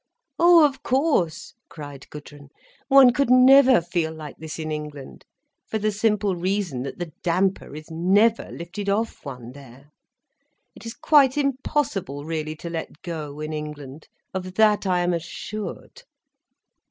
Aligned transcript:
"Oh, 0.39 0.65
of 0.65 0.81
course," 0.81 1.53
cried 1.69 2.09
Gudrun. 2.09 2.49
"One 2.87 3.13
could 3.13 3.29
never 3.29 3.79
feel 3.81 4.11
like 4.11 4.35
this 4.37 4.57
in 4.57 4.71
England, 4.71 5.25
for 5.67 5.77
the 5.77 5.91
simple 5.91 6.35
reason 6.35 6.81
that 6.81 6.97
the 6.97 7.11
damper 7.21 7.75
is 7.75 7.91
never 7.91 8.49
lifted 8.51 8.89
off 8.89 9.23
one, 9.23 9.51
there. 9.51 9.91
It 10.75 10.87
is 10.87 10.95
quite 10.95 11.37
impossible 11.37 12.25
really 12.25 12.55
to 12.55 12.69
let 12.71 13.03
go, 13.03 13.41
in 13.41 13.53
England, 13.53 14.07
of 14.33 14.55
that 14.55 14.87
I 14.87 15.01
am 15.01 15.13
assured." 15.13 16.01